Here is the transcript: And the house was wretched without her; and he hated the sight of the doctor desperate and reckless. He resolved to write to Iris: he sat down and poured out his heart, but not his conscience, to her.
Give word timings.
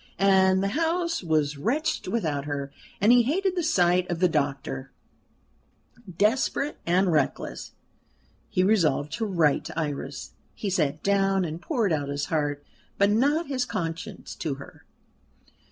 And 0.17 0.63
the 0.63 0.69
house 0.69 1.23
was 1.23 1.59
wretched 1.59 2.07
without 2.07 2.45
her; 2.45 2.71
and 2.99 3.11
he 3.11 3.21
hated 3.21 3.55
the 3.55 3.61
sight 3.61 4.09
of 4.09 4.17
the 4.17 4.27
doctor 4.27 4.89
desperate 6.17 6.79
and 6.87 7.11
reckless. 7.11 7.73
He 8.49 8.63
resolved 8.63 9.11
to 9.17 9.27
write 9.27 9.63
to 9.65 9.77
Iris: 9.79 10.31
he 10.55 10.71
sat 10.71 11.03
down 11.03 11.45
and 11.45 11.61
poured 11.61 11.93
out 11.93 12.09
his 12.09 12.25
heart, 12.33 12.65
but 12.97 13.11
not 13.11 13.45
his 13.45 13.63
conscience, 13.63 14.33
to 14.37 14.55
her. 14.55 14.85